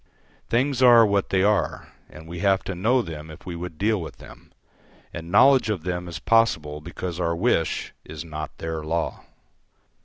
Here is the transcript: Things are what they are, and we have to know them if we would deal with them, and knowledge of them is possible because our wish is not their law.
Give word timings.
Things 0.49 0.81
are 0.81 1.05
what 1.05 1.29
they 1.29 1.43
are, 1.43 1.93
and 2.09 2.27
we 2.27 2.39
have 2.39 2.63
to 2.63 2.73
know 2.73 3.03
them 3.03 3.29
if 3.29 3.45
we 3.45 3.55
would 3.55 3.77
deal 3.77 4.01
with 4.01 4.17
them, 4.17 4.51
and 5.13 5.29
knowledge 5.29 5.69
of 5.69 5.83
them 5.83 6.07
is 6.07 6.17
possible 6.17 6.81
because 6.81 7.19
our 7.19 7.35
wish 7.35 7.93
is 8.03 8.25
not 8.25 8.57
their 8.57 8.81
law. 8.83 9.23